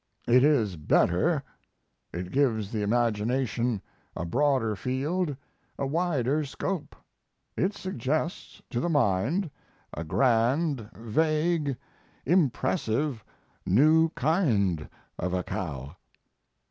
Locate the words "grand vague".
10.03-11.77